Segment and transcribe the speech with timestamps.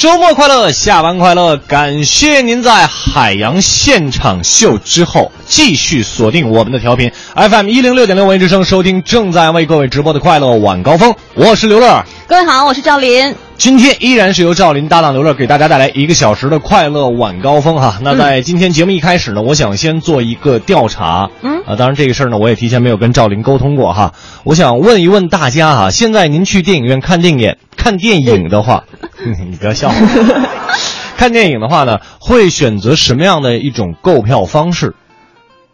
[0.00, 1.58] 周末快乐，下班快乐！
[1.58, 11.14] 感谢您在海洋现场秀之后继续锁定我们的调频 FM 一零六点六文艺之声，收听正在为各位直播的快乐晚高峰。
[11.34, 13.36] 我是刘乐，各位好，我是赵林。
[13.60, 17.98] 今天依然是由赵林搭档刘乐给大家带来一个小时的快乐晚高峰哈。
[18.00, 21.28] 那在今天节目一开始呢，我想先做一个调查。
[21.42, 24.14] 嗯啊，当然这个事儿呢，我也提前没有跟赵林沟通过哈。
[24.44, 28.84] 我想问一问大家哈，现在您去电影院看电影看电影的话，
[29.50, 29.92] 你不要笑。
[31.18, 34.94] 看电影的话呢，会选择什么样的一种购票方式？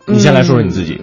[0.07, 1.03] 你先来说说你自己。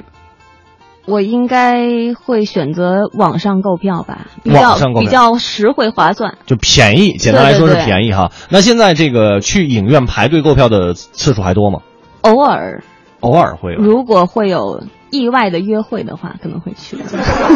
[1.05, 6.37] 我应该会选择网上购票吧，比较网上购票比较实惠划算。
[6.45, 8.31] 就便宜，简单来说是对对对便宜哈。
[8.49, 11.79] 那现在这个去影院排队购票的次数还多吗？
[12.21, 12.83] 偶尔
[13.19, 13.79] 偶尔会有。
[13.79, 14.81] 如果会有
[15.13, 16.97] 意外的约会的话，可能会去。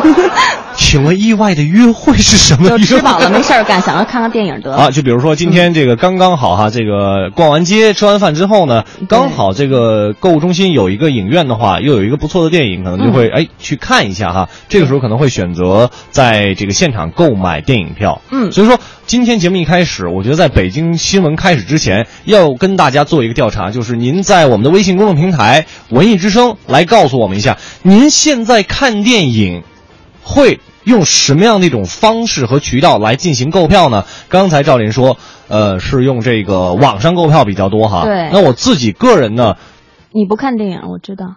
[0.77, 2.77] 请问意外的约会是什么约会？
[2.77, 4.77] 就吃饱了没事儿干，想要看看电影得了。
[4.77, 14.49] 啊，就比如说今天这个刚刚好哈，这个逛完街吃完饭之后呢，刚好这个购物中心有一个影院的话，又有一个不错的电影，可能就会哎去看一下哈。
[14.69, 18.21] 这个时候可能会选择在这个现场购买电影票。
[18.29, 27.46] 嗯所以说今天节目一开始，我觉得在北京新闻开始之前，要跟大家做一个调查，就是您在我们的微信公众平台“文艺之声”来告诉我们一下，
[27.83, 29.63] 您现在看电影
[30.23, 34.05] 会用什么样的一种方式和渠道来进行购票呢？
[34.29, 38.03] 刚才赵林说，呃，是用这个网上购票比较多哈。
[38.03, 39.55] 对那我自己个人呢，
[40.11, 41.35] 你不看电影，我知道。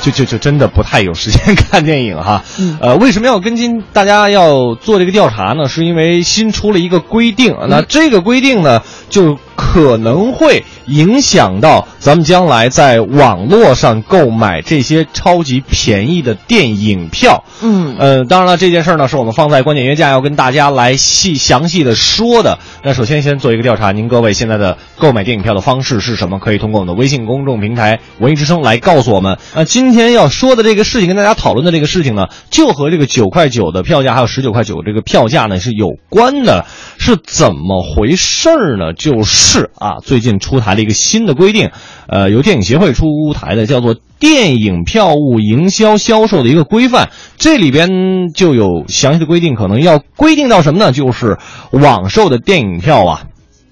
[0.00, 2.42] 就就就真的不太有时间 看电影哈。
[2.58, 5.66] 嗯呃，为什么要跟进大家要做这个调查呢？
[5.68, 17.44] 是因为新出了一个规定，那这个规定呢，就可能会影响到咱们将来在网络上购买这些超级便宜的电影票。
[17.62, 22.58] 嗯呃，当然了，这件事儿呢，是我们放在观点约架要跟大家来细详细的说的。
[22.82, 26.38] 那首先先做一个调查，您各位现在的购买电影票的方式是什么？
[26.38, 29.38] 可以通过我们的微信公众平台“文艺之声”来告诉我们。
[29.54, 36.66] 那今天要说的这个事情，跟大家讨论的这个事情呢，就和这个九块九的票价还有十九块九这个票价呢是有关的。
[36.98, 38.92] 是怎么回事儿呢？
[38.94, 41.70] 就是是啊，最近出台了一个新的规定，
[42.08, 47.06] 呃，由电影协会出台的，叫做《电影票务营销销售的一个规范》，
[47.36, 50.92] 这里边就有详细的规定，可能要规定到什么呢？
[50.92, 51.36] 就是
[51.70, 53.24] 网售的电影票啊，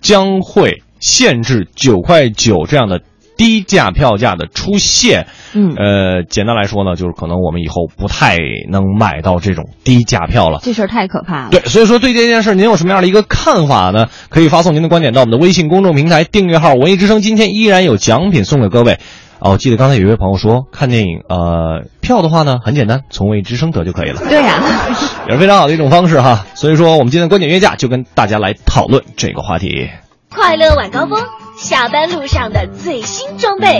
[0.02, 3.00] 将会限制九块九这样的
[3.42, 5.26] 低价票价的出现。
[5.54, 8.38] 嗯，呃，简单来说呢，就是可能我们以后不太
[8.70, 10.60] 能买到这种低价票了。
[10.62, 11.48] 这事儿太可怕了。
[11.50, 14.08] 对，所以说对这件事您有什么样的一个看法呢？
[14.28, 18.98] 可以发送您的观点到我们的微信公众平台订阅号“文艺之声”，今天依然有奖品送给各位。
[19.40, 24.62] 哦，我记得刚才有一位朋友说，看电影，呃，票的话呢很简单，从文艺之声得就可以了，对呀、
[25.26, 26.46] 也是非常好的一种方式哈。
[26.54, 29.90] 所以说，我们今天观点约架就跟大家来讨论这个话题。
[30.30, 31.18] 快乐晚高峰，
[31.62, 33.78] 下班路上的最新装备。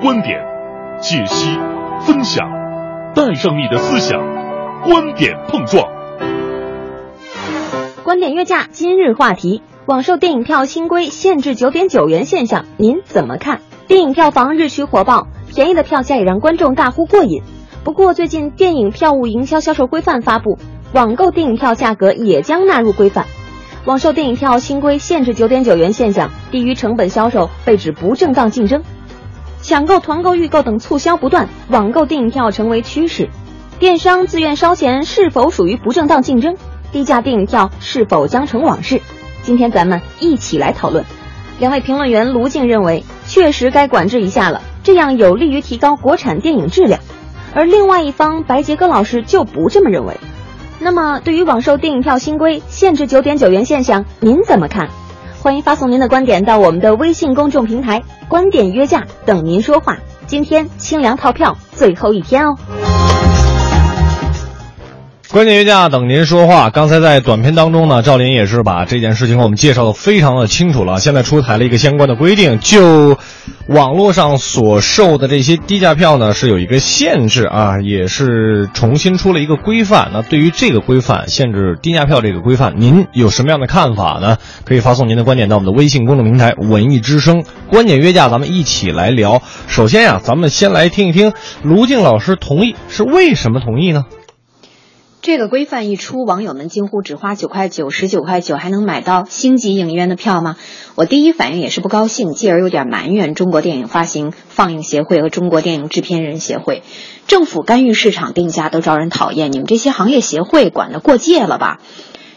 [0.00, 0.38] 观点、
[1.00, 1.58] 解析、
[2.02, 2.48] 分享，
[3.16, 4.20] 带上你的思想，
[4.84, 5.84] 观点碰撞。
[8.04, 13.60] 观点约架今日话题：网售电影票新规限制九点九元现象，您怎么看？
[13.88, 17.42] 电影票房日趋火爆，便宜的票价也让观众大呼过瘾。
[17.82, 20.58] 不过，最近电影票务营销销售规范发布，
[20.92, 23.26] 网购电影票价格也将纳入规范。
[23.86, 28.82] 网售电影票新规限制九点九元现象，低于成本销售被指不正当竞争。
[29.62, 33.28] 抢购、团购、预购等促销不断，网购电影票成为趋势。
[33.78, 36.56] 电商自愿烧钱是否属于不正当竞争？
[36.90, 39.00] 低价电影票是否将成往事？
[39.42, 41.04] 今天咱们一起来讨论。
[41.60, 47.00] 两位评论员卢静认为，确实该管制一下了，这样有利于提高国产电影质量。
[47.54, 50.16] 而另外一方，白杰哥老师就不这么认为。
[50.86, 54.88] 那么，对于网售电影票新规限制九点九元现象，您怎么看？
[55.42, 59.96] 欢迎发送您的观点到我们的微信公众平台“观点约架”，等您说话。
[60.28, 62.56] 今天清凉套票最后一天哦。
[65.28, 66.70] 关键约架等您说话。
[66.70, 71.00] 刚才在短片当中呢，赵林也是把这件事情给我们介绍的非常的清楚了。
[71.00, 73.18] 现在出台了一个相关的规定，就
[73.66, 80.10] 网络上所售的这些低价票呢，是有一个限制啊，也是重新出了一个规范。
[80.12, 84.38] 那对于这个规范，限制低价票这个规范，您有什么样的看法呢？
[84.64, 87.44] 可以发送您的观点到我们的微信公众平台“文艺之声”。
[87.68, 89.42] 关键约架，咱们一起来聊。
[89.66, 91.32] 首先呀，咱们先来听一听
[91.62, 94.04] 卢静老师同意是为什么同意呢？
[95.26, 100.54] 这个规范一出，网友们惊呼：“只花九块九、十九块九，还能买到星级影院的票吗？”
[100.94, 106.84] 我第一反应也是不高兴，继而有点埋怨中国电影发行放映协会和中国电影制片人协会，
[107.26, 111.80] 政府干预市场定价都招人讨厌，你们这些行业协会管得过界了吧？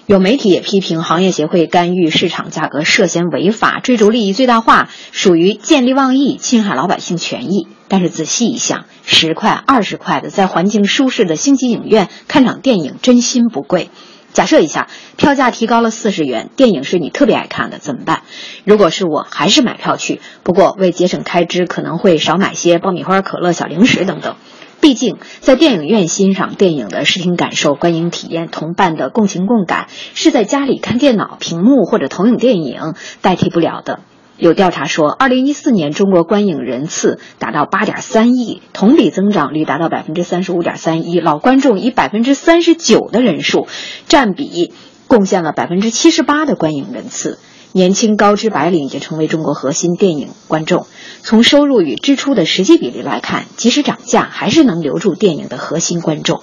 [0.08, 7.68] 有媒体也批评行业协会干预市场价格涉嫌违法，追逐利益最大化，属于见利忘义，侵害老百姓权益。
[7.90, 13.90] 但是仔细一想，十块、二十块的，在环境舒适的星级影院看场电影，真心不贵。
[14.32, 14.88] 假设一下，
[15.18, 18.22] 票价提高了四十元，电影是你特别爱看的，怎么办？
[18.64, 20.22] 如果是我，还是买票去。
[20.44, 24.36] 不过为节省开支，可能会少买些爆米花、可乐、小零食等等。
[24.82, 34.02] 毕竟，在电影院欣赏电影的视听感受、观影体验、同伴的共情共感，是在家里看电脑屏幕或者投影电影代替不了的。
[34.40, 43.68] 有调查说，二零一四年中国观影人次达到八点三亿，同比增长率达到百分之三十五点三一，老观众以百分之三十九的人数
[44.08, 44.74] 占比，
[45.08, 47.38] 贡献了百分之七十八的观影人次。
[47.74, 50.88] 年轻高知白领已经成为中国核心电影观众。
[51.22, 56.42] 从收入与支出的实际比例来看，即使涨价，还是能留住电影的核心观众。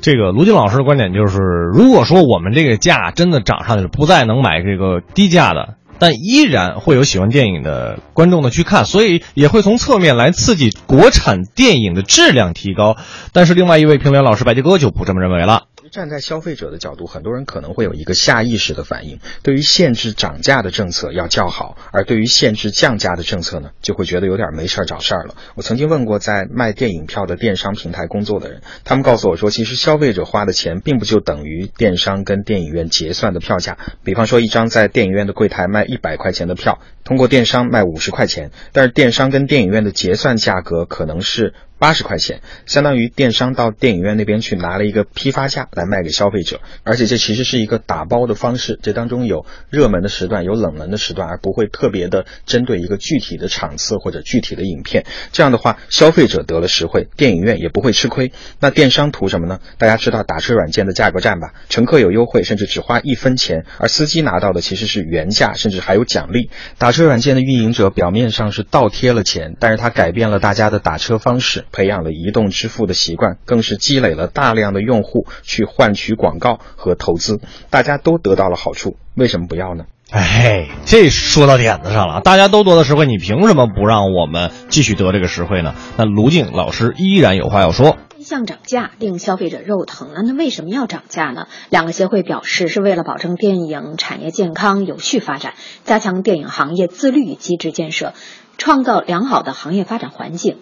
[0.00, 1.38] 这个卢静老师的观点就是，
[1.74, 12.96] 如果说我们这个价真的涨上去了，不再能买这个低价的，但依然会有喜欢电影的观众呢去看，所以也会从侧面来刺激国产电影的质量提高。
[13.32, 15.64] 但是另外一位评委老师白杰哥就不这么认为了。
[15.88, 25.34] 站在消费者的角度，很多人可能会有一个下意识的反应，对于限制涨价的政策要叫好，而对于限制降价的政策呢，就会觉得有点没事儿找事儿了。
[25.54, 33.78] 我曾经问过在卖电影票的电商平台工作的人，他们告诉我说，其实消费者花的钱并不就等于电商跟电影院结算的票价。
[34.04, 41.54] 比方说，一张在电影院的柜台卖一百块钱的票，通过电商卖五十块钱，但是电商跟电影院的结算价格可能是。
[41.78, 55.06] 八十块钱，相当于电商到电影院那边去拿了一个批发价来卖给消费者，而且这其实是一个打包的方式，这当中有热门的时段，有冷门的时段，而不会特别的针对一个具体的场次或者具体的影片。
[55.30, 58.32] 这样的话，消费者得了实惠，电影院也不会吃亏。
[58.58, 59.60] 那电商图什么呢？
[59.78, 61.52] 大家知道打车软件的价格战吧？
[61.68, 66.50] 乘客有优惠，甚至只花一分钱，而司机拿到的其实是原价，甚至还有奖励。
[66.76, 71.66] 打车软件的运营者表面上是倒贴了钱，但是他改变了大家的打车方式。
[71.72, 79.84] 培养了移动支付的习惯，更是积累了大量的用户去换取广告和投资，大家都得到了好处，为什么不要呢？
[80.10, 85.74] 哎，这说到点子上了，大家都得到实惠，你凭什么不让我们继续得这个实惠呢？
[85.98, 87.98] 那卢静老师依然有话要说。
[88.16, 91.46] 一项涨价令消费者肉疼了，那为什么要涨价呢？
[91.68, 95.52] 两个协会表示，是为了保证电影产业健康有序发展，
[95.84, 98.14] 加强电影行业自律机制建设，
[98.56, 100.56] 创造良好的行业发展环境。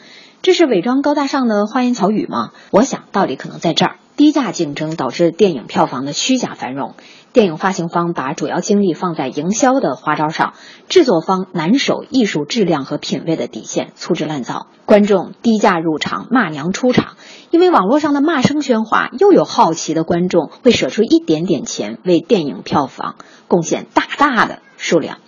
[0.47, 2.53] 这是伪装高大上的花言巧语吗？
[2.71, 6.95] 我想道理可能在这儿：低价竞争导致电影票房的虚假繁荣，
[7.33, 10.55] 电影发行方把主要精力放在营销的花招上，
[10.89, 17.17] 制作方难守艺术质量和品位的底线，粗制滥造，观众低价入场骂娘出场，
[17.51, 23.17] 因为网络上的骂声喧哗，又有好奇的观众会舍出一点点钱为电影票房
[23.49, 25.19] 贡献大大的数量。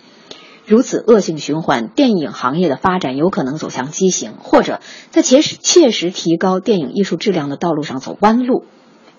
[0.69, 8.65] 如此恶性循环，电影行业的发展有可能走向畸形，或者在切实切实提高电影艺术质量的道路上走弯路。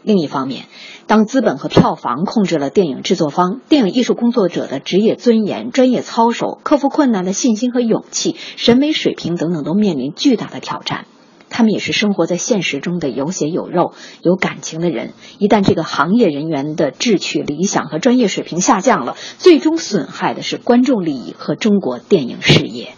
[0.05, 0.67] 另一方面，
[1.09, 11.05] 当资本和票房控制了电影制作方，电影艺术工作者的职业尊严、专业操守、克服困难的信心和勇气、审美水平等等，都面临巨大的挑战。
[11.51, 13.93] 他们也是生活在现实中的有血有肉、
[14.23, 15.13] 有感情的人。
[15.39, 22.95] 一旦这个行业人员的志趣、理想和专业水平下降了，最终损害的是观众利益和中国电影事业。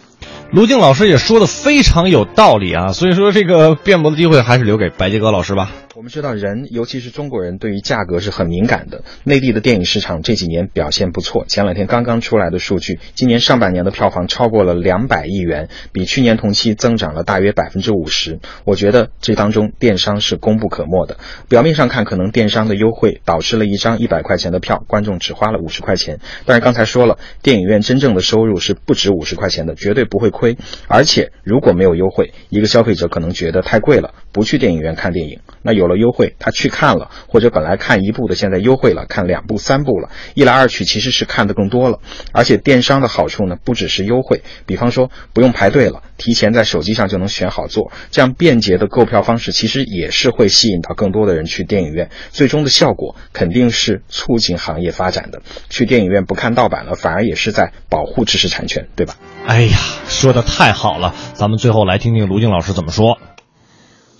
[0.51, 5.71] 卢静老师也说的非常有道理啊，所以说这个辩驳的机会还是留给白杰哥老师吧。
[6.03, 9.05] 我们知道，人尤其是中国人对于价格是很敏感的。
[9.23, 18.39] 内地的电影市场这几年表现不错，前两天刚刚出来的数据，今年上半年的票房超过了两百亿元，比去年同期增长了大约百分之五十。
[18.65, 21.15] 我觉得这当中电商是功不可没的。
[21.47, 26.19] 表面上看，可能电商的优惠导致了一张一百块钱的票，观众只花了五十块钱。
[26.45, 30.57] 但是刚才说了，电影院真正的收入是不止五十块钱的，绝对不会亏。
[30.89, 35.39] 而且如果没有优惠，一个消费者可能觉得太贵了，不去电影院看电影。
[35.61, 35.92] 那有了。
[35.95, 41.99] 优惠，他去看了，或者本来看一部的现在优惠了，看两部、三部了，一来二去其实是看的更多了。
[42.31, 55.41] 而且电商的好处呢，不只是优惠，比方说不用排队了，提前在手机上就能选好座，这样便捷的购票方式其实也是会吸引到更多的人去电影院，最终的效果肯定是促进行业发展的。
[55.69, 59.15] 去电影院不看盗版了，反而也是在保护知识产权，对吧？
[59.45, 63.17] 哎呀，说的太好了，咱们最后来听听卢静老师怎么说。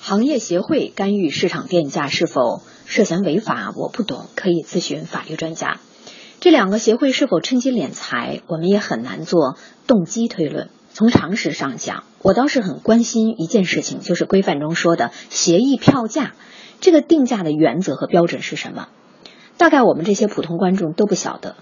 [0.06, 3.72] 行业协会干预市场电价是否涉嫌违法？
[3.74, 5.80] 我不懂，可以咨询法律专家。
[6.42, 9.56] 这两个协会是否趁机敛财，我们也很难做
[9.88, 10.70] 动机推论。
[10.92, 16.34] 从常识上讲，我倒是很关心一件事情，就是规范中说的协议票价，
[16.82, 18.90] 这个定价的原则和标准是什么？
[19.56, 21.56] 大概我们这些普通观众都不晓得。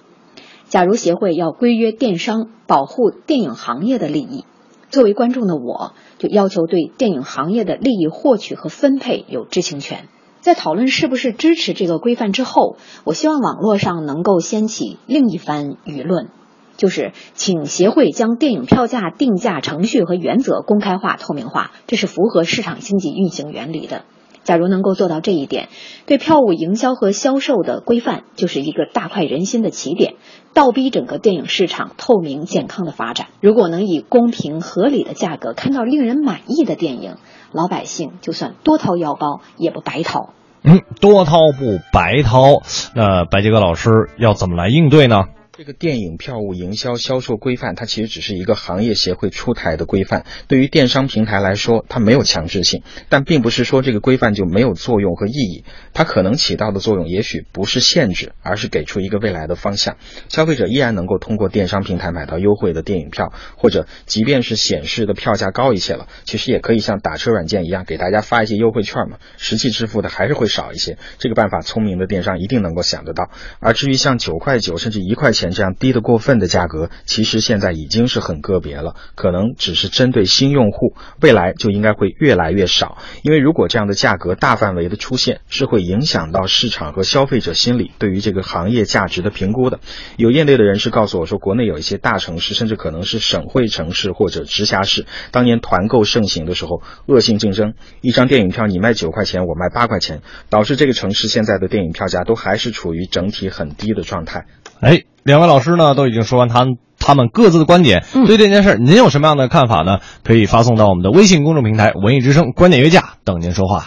[0.67, 4.45] 假如协会要规约电商，保护电影行业的利益，
[4.91, 10.09] 作为观众的我，就要求对电影行业的利益获取和分配有知情权。
[10.41, 16.29] 在讨论是不是支持这个规范之后，我希望网络上能够掀起另一番舆论，
[16.77, 24.03] 就是请协会将电影票价定价程序和原则公开化、透明化，这是符合市场经济运行原理的。
[24.43, 25.69] 假如能够做到这一点，
[26.05, 30.15] 对票务营销和销售的规范就是一个大快人心的起点，
[30.53, 33.27] 倒逼整个电影市场透明健康的发展。
[33.39, 37.15] 如果能以公平合理的价格看到令人满意的电影，
[37.51, 40.33] 老百姓就算多掏腰包也不白掏。
[40.63, 42.61] 嗯，多掏不白掏。
[42.95, 45.23] 那白杰哥老师要怎么来应对呢？
[45.61, 50.25] 这个电影票务营销销售规范，它其实只是一个行业协会出台的规范。
[50.47, 55.63] 对于电商平台来说，它没有强制性，但并不是说这个规范就没有作用和意义。
[55.93, 59.97] 它可能起到的作用，也许不是限制，而是给出一个未来的方向。
[60.29, 69.19] 消费者依然能够通过电商平台买到优惠的电影票，或者即便是显示的票价高一些了，其实也可以像打车软件一样，给大家发一些优惠券嘛。
[69.37, 70.97] 实际支付的还是会少一些。
[71.19, 73.29] 这个办法，聪明的电商一定能够想得到。
[73.59, 82.97] 而至于像九块九甚至一块钱，这样低得过分的价格，其实现在已经是很个别了，可能只是针对新用户，未来就应该会越来越少。
[83.23, 89.79] 因为如果这样的价格大范围的出现，是会影响到市场和消费者心理对于这个行业价值的评估的。
[90.17, 104.45] 有业内的人士告诉我说，国内有一些大城市，甚至可能是省会城市或者直辖市，当年团购盛行的时候，恶性竞争，一张电影票你卖九块钱，我卖八块钱，导致这个城市现在的电影票价都还是处于整体很低的状态。
[104.79, 106.65] 哎，两位老师呢都已经说完他
[106.99, 109.99] 他们各自的观点，对这件事您有什么样的看法呢？
[110.23, 113.85] 可以发送到我们的微信公众平台“文艺之声”观点约架等您说话。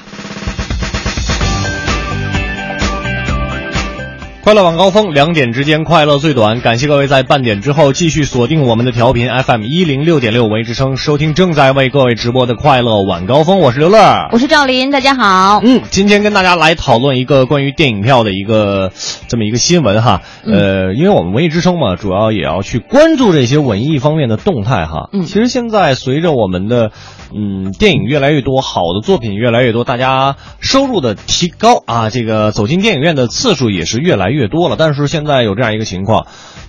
[4.44, 6.60] 快乐晚高峰，两点之间快乐最短。
[6.60, 13.58] 感谢各位在半点之后继续锁定我们的调频 FM 一零六点六文艺之声，收听正在为各位直播的快乐晚高峰。
[13.60, 15.62] 我是刘乐，我是赵林，大家好。
[15.64, 18.92] 嗯，今天跟大家来讨论一个关于电影票的一个
[19.28, 20.20] 这么一个新闻哈。
[20.44, 25.08] 呃，因为我们文艺之声嘛，主要也要去关注这些文艺方面的动态哈。
[25.14, 26.90] 嗯，其实现在随着我们的
[27.34, 34.76] 嗯电影越来越多，好的作品越来越多，大家收入的提高啊，这个走进电影院的次数也是越来越多了。
[34.78, 36.26] 但是现在有这样一个情况，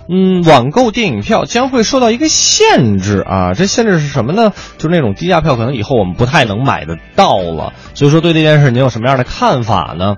[0.08, 3.54] 嗯，网购电影票将会受到一个限制啊。
[3.54, 4.52] 这限制是什么呢？
[4.78, 7.72] 就是那种低价票，可能以后我们不太能买得到了。
[7.94, 10.16] 所以说，对这件事您有什么样的看法呢？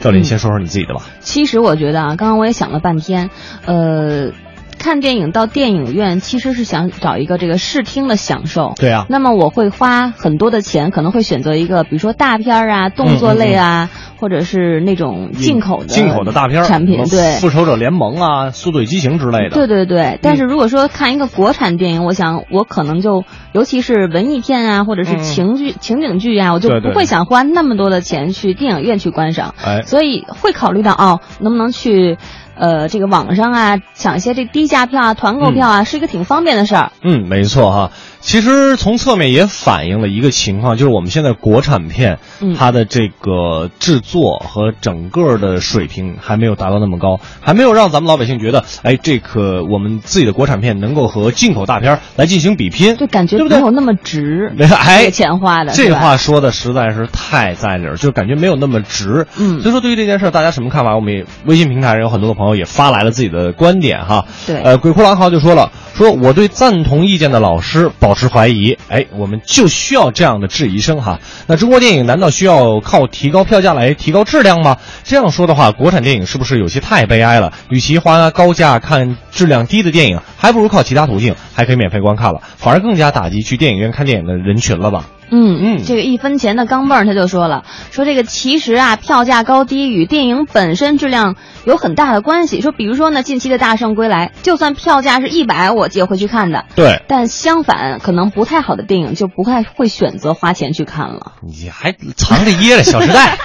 [0.00, 1.02] 赵林，先说说你自己的吧。
[1.20, 3.30] 其实我觉得啊，刚刚我也想了半天，
[3.66, 4.32] 呃。
[4.78, 8.72] 看电影到电影院其实是想找一个这个视听的享受。
[8.76, 9.04] 对啊。
[9.08, 19.54] 那么我会花很多的钱，可能会选择一个，比如说大片儿啊、动作类啊，或者是那种进口的进口的大片产品，对，复仇者联盟啊、速度与激情之类的。
[19.54, 20.18] 对对对。
[20.22, 29.54] 但是如果说看一个国产电影，我想我可能就，尤其是文艺片啊，或者是情剧、情景剧啊，我就不会想花那么多的钱去电影院去观赏。
[29.62, 29.82] 哎。
[29.82, 32.16] 所以会考虑到哦，能不能去。
[32.58, 36.92] 呃，这个网上啊，抢一些这低价票啊、团购票啊，是一个挺方便的事儿。
[37.02, 37.90] 嗯，没错哈。
[38.28, 42.18] 其实从侧面也反映了一个情况，就是我们现在国产片，
[42.58, 53.56] 它的这个制作和整个的水平还没有达到那么高，还没有让咱们老百姓觉得，哎，这个我们自己的国产片能够和进口大片来进行比拼，就感觉对不对？
[53.56, 55.72] 没有那么值，哎，钱花的。
[55.72, 59.26] 这话说的实在是太在理儿，就感觉没有那么值。
[59.38, 60.94] 嗯，所以说对于这件事，大家什么看法？
[60.94, 64.26] 我们微信平台上有很多的朋友也发来了自己的观点哈。
[64.46, 68.76] 对，呃，鬼哭狼嚎就说了，说我对赞同意见的老师保是怀疑。
[68.88, 71.20] 哎，我们就需要这样的质疑声哈。
[71.46, 74.76] 那中国电影难道需要靠提高票价来提高质量吗？
[75.04, 77.52] 这样说的话，国产电影是不是有些太悲哀了？
[77.70, 85.06] 与其花高价看质量低的电影，还不如靠其他途径，还可以免费观看了，反而更加打击去电影院看电影的人群了吧？
[85.30, 92.60] 嗯嗯这个一分钱的钢镚儿他就说了，说这个其实啊，票价高低与电影本身质量有很大的关系。
[92.60, 96.64] 说比如说呢，近期的《大圣归来》，就算票价是一百，我也会去看的。
[96.74, 101.32] 对，但相反，可能不太好的电影就不太会选择花钱去看了。
[101.42, 103.36] 你还藏着掖着《小时代》。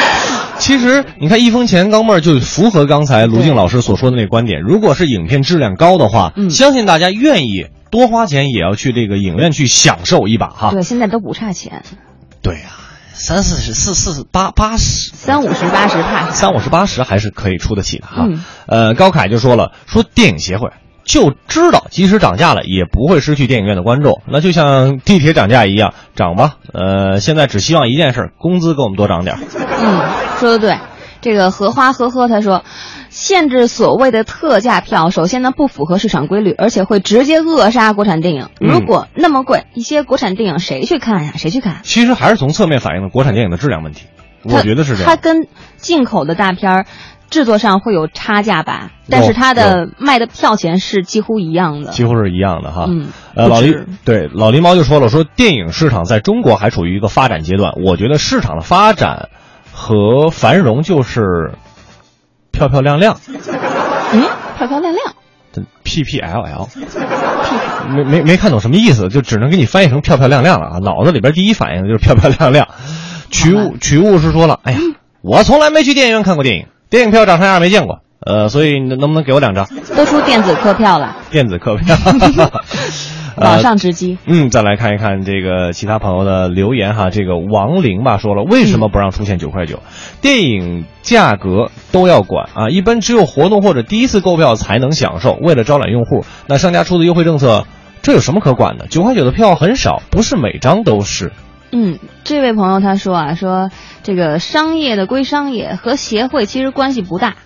[0.58, 4.60] 其实你看一分钱钢镚儿就符合刚才卢静老师所说的那个观点。
[4.60, 10.70] 如果是影片质量高的话，嗯相信大家愿意多花钱也要去这个影院去享受一把哈。
[10.70, 11.82] 对，现在都不差钱，
[12.42, 12.70] 对呀、
[13.12, 18.26] 三四十、四四十八八十、三五十、八十怕三五十、八十还是可以出得起的哈。
[18.28, 20.70] 嗯呃，高凯就说了，说电影协会
[21.04, 24.22] 就知道，即使涨价了，也不会失去电影院的观众。
[24.30, 26.54] 那就像地铁涨价一样，涨吧。
[26.72, 29.36] 呃，现在只希望一件事，工资给我们多涨点。
[29.56, 30.00] 嗯，
[30.38, 30.78] 说的对。
[31.20, 32.64] 这个荷花呵呵他说，
[33.08, 38.48] 限制所谓的特价票，首先呢不符合市场规律，而且会直接扼杀国产电影。
[38.60, 41.32] 嗯如果那么贵，一些国产电影谁去看呀？
[41.36, 41.80] 谁去看？
[41.82, 44.06] 其实还是从侧面反映了国产电影的质量问题，
[44.44, 45.06] 我觉得是这样。
[45.06, 45.46] 它跟
[45.76, 46.86] 进口的大片儿
[47.28, 51.92] 制作上会有差价吧，但是它的卖的票钱是几乎一样的。
[51.92, 52.86] 几乎是一样的哈。
[52.88, 57.74] 嗯呃，老狸不止对老狸猫就说了，说电影市场在中国还处于一个发展阶段。
[57.84, 59.28] 我觉得市场的发展
[59.80, 61.52] 和繁荣就是
[62.52, 63.18] 漂漂亮亮
[64.12, 64.22] 嗯，
[64.58, 65.14] 漂漂亮亮。
[65.82, 66.68] ，P P L L，
[67.88, 70.78] 没没没看懂什么意思，就只能给你翻译成漂漂亮亮了啊。
[70.80, 72.68] 脑子里边第一反应就是漂漂亮亮。
[73.30, 74.78] 取物取物是说了，哎呀，
[75.22, 78.00] 我从来没去电影院看过电影，电影票长啥样没见过。
[78.20, 81.96] 呃，所以能不能给我两张都出电子客票了，电子客票？
[83.40, 84.18] 网上直击。
[84.26, 87.10] 嗯，再来看一看这个其他朋友的留言哈。
[87.10, 89.80] 这个王玲吧说了，为什么不让出现九块九？
[90.20, 95.32] 电影价格都要管啊，一般只有活动或者第一次购票才能享受。
[95.34, 97.66] 为了招揽用户，那商家出的优惠政策，
[98.02, 98.86] 这有什么可管的？
[98.86, 101.32] 九块九的票很少，不是每张都是。
[101.72, 103.70] 嗯，这位朋友他说啊，说
[104.02, 107.36] 这个商业的归商业，和协会其实关系不大。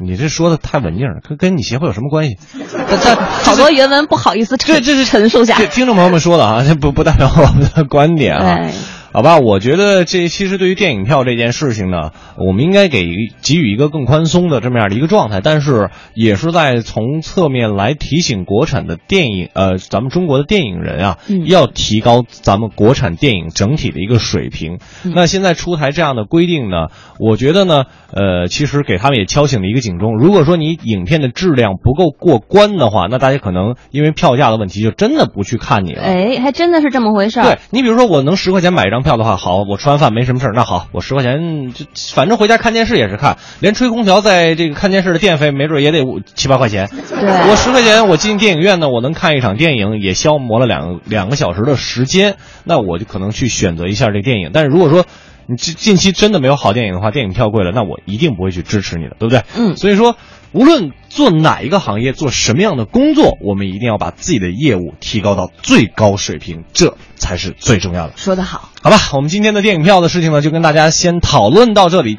[0.00, 2.36] 你这说的太文静了，跟跟你协会有什么关系？
[3.44, 5.66] 好多原文不好意思陈，这这是陈述下这。
[5.66, 8.70] 听众朋友们说的啊，这不不代表我们的观点啊。
[9.14, 13.06] 哎，好吧，我觉得这其实对于电影票这件事情呢，我们应该给
[13.42, 24.80] 给予一个更宽松的这么样的一个状态，但是也是在从侧面来提醒国产的电影，呃，咱们中国的电影人啊，嗯要提高咱们国产电影整体的一个水平。
[25.04, 26.88] 嗯那现在出台这样的规定呢，
[27.20, 30.18] 我觉得呢，呃，其实给他们也敲醒了一个警钟。
[30.18, 36.02] 如果说你影片的质量不够过关的话，那大家可能因为票价的问题，就真的不去看你了。
[36.02, 37.44] 哎，还真的是这么回事儿。
[37.44, 46.88] 对你比如说，我能十块钱买一张票的话，好，我吃完饭没什么事儿，那好，我十块钱就反正回家看电视也是看，连吹空调在这个看电视的电费没准也得五七八块钱。
[46.88, 54.50] 对我十块钱我进电影院呢，我能看一场电影，也消磨了两两个小时的时间，那我就可能去选择一下这个电影。
[54.52, 55.04] 但是如果说
[55.46, 59.42] 你近近期真的没有好电影的话，电影票贵了，那我一定不会去支持你的，对不对？
[59.58, 60.16] 嗯所以说，
[60.54, 68.12] 无论做哪一个行业，做什么样的工作，我们一定要把自己的业务提高到最高水平，这才是最重要的。
[68.16, 68.70] 说得好。
[68.80, 72.12] 好吧，我们今天的电影票的事情呢，就跟大家先讨论到这里。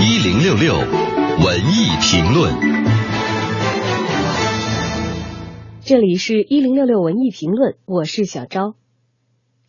[0.00, 2.54] 一零六六文艺评论。
[5.82, 8.74] 这里是一零六六文艺评论，我是小昭。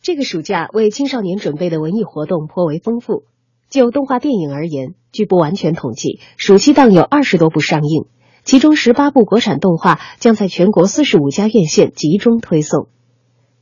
[0.03, 3.23] 这个暑假为青少年准备的文艺活动颇为丰富。
[3.69, 8.05] 就动画电影而言，据不完全统计，暑期档有二十多部上映，
[8.43, 12.87] 其中十八部国产动画将在全国四十五家院线集中推送。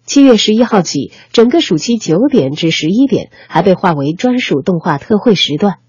[0.06, 5.80] 七月十一号起，整个暑期九点至十一点还被划为专属动画特惠时段。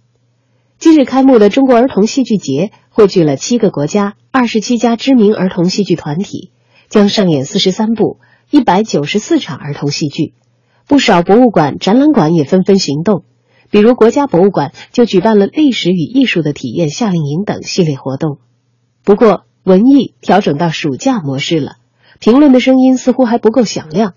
[0.79, 6.51] 今日开幕的中国儿童戏剧节汇聚了七个国家、二十七家知名儿童戏剧团体，
[6.89, 8.19] 将上演四十三部、
[8.51, 10.35] 一百九十四场儿童戏剧。
[10.89, 13.23] 不少博物馆、展览馆也纷纷行动，
[13.71, 18.39] 比如国家博物馆就举办了历史与艺术的体验夏令营等系列活动。
[19.05, 21.77] 不过，文艺调整到暑假模式了，
[22.21, 24.15] 评论的声音似乎还不够响亮。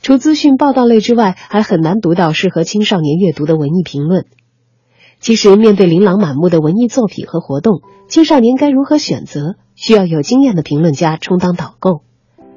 [0.00, 4.26] 除资讯报道类之外，还很难读到适合青少年阅读的文艺评论。
[5.20, 9.54] 其实，面对琳琅满目的文艺作品和活动，青少年该如何选择？
[9.76, 12.02] 需要有经验的评论家充当导购。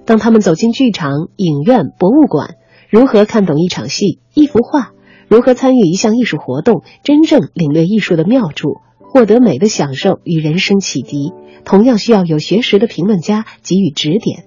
[0.05, 2.55] 当他们走进剧场、影院、博物馆，
[2.89, 4.91] 如何看懂一场戏、一幅画？
[5.27, 11.33] 如何参与一项艺术活动，真正领略艺术的妙处，获得美的享受与人生启迪？
[11.63, 14.45] 同样需要有学识的评论家给予指点。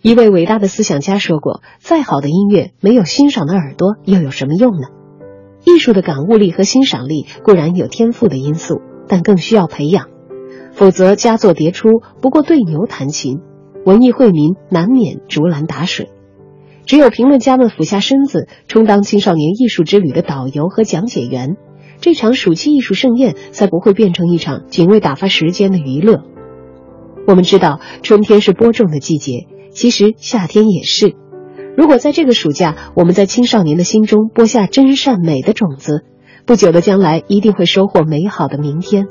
[0.00, 4.88] 一位伟大的思想家说过：“再好的音乐，没有欣赏的耳朵，又有什么用呢？”
[5.66, 10.08] 艺术的感悟力和欣赏力固然有天赋的因素，但更需要培养，
[10.72, 11.88] 否则佳作迭出，
[12.20, 13.40] 不过对牛弹琴，
[13.86, 16.10] 文艺惠民难免竹篮打水。
[16.86, 21.56] 只有评论家们俯下身子，充当青少年艺术之旅的导游和讲解员，
[22.00, 26.22] 这场暑期艺术盛宴才不会变成一场仅为打发时间的娱乐。
[27.26, 31.14] 我们知道，春天是播种的季节，其实夏天也是。
[31.76, 36.04] 如果在这个暑假，我们在青少年的心中播下真善美的种子，
[36.44, 39.06] 不久的将来一定会收获美好的明天。